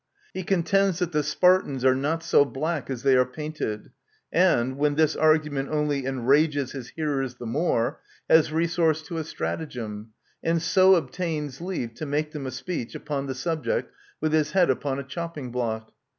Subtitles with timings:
[0.33, 3.91] He contends that the Spartans are not so black as they are painted,
[4.31, 10.13] and, when this argument only enrages his hearers the more, has resource to a stratagem,
[10.41, 14.71] and so obtains leave to make them a speech upon the subject with his head
[14.71, 15.93] upon a chopping block.